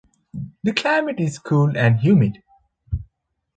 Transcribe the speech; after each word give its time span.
The 0.63 0.73
climate 0.73 1.19
is 1.19 1.37
cool 1.37 1.77
and 1.77 1.99
humid. 1.99 2.41